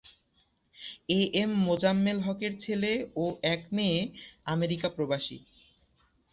[1.17, 2.91] Am Mozammel হকের ছেলে
[3.15, 3.99] ও এক মেয়ে
[4.45, 5.37] আমেরিকা প্রবাসী।